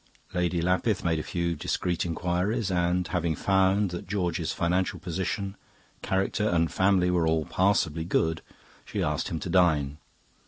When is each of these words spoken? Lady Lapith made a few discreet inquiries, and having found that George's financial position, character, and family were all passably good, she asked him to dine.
Lady 0.33 0.63
Lapith 0.63 1.03
made 1.03 1.19
a 1.19 1.21
few 1.21 1.55
discreet 1.55 2.07
inquiries, 2.07 2.71
and 2.71 3.07
having 3.09 3.35
found 3.35 3.91
that 3.91 4.07
George's 4.07 4.51
financial 4.51 4.97
position, 4.97 5.55
character, 6.01 6.49
and 6.49 6.71
family 6.73 7.11
were 7.11 7.27
all 7.27 7.45
passably 7.45 8.03
good, 8.03 8.41
she 8.83 9.03
asked 9.03 9.27
him 9.27 9.39
to 9.39 9.47
dine. 9.51 9.99